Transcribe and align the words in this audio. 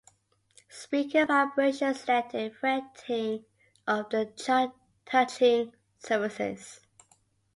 Speaker 0.67 1.27
vibrations 1.27 2.07
led 2.07 2.31
to 2.31 2.49
fretting 2.49 3.45
of 3.85 4.09
the 4.09 4.33
touching 5.05 5.75
surfaces. 5.99 6.79